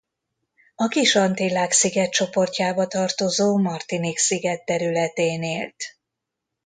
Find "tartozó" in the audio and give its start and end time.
2.87-3.57